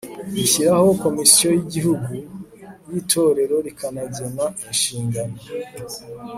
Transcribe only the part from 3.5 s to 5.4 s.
rikanagena inshingano